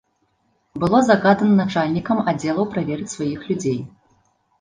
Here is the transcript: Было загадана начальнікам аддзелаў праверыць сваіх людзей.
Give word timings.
Было 0.83 1.01
загадана 1.09 1.53
начальнікам 1.59 2.21
аддзелаў 2.31 2.65
праверыць 2.73 3.13
сваіх 3.13 3.45
людзей. 3.51 3.77